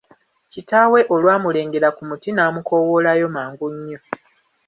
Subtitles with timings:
[0.51, 3.99] Kitaawe olwamulengera ku muti n'amukowoolayo mangu nnyo.